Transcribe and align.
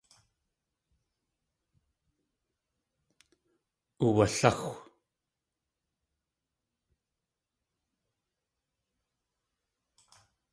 Uwaláxw. 4.05 4.63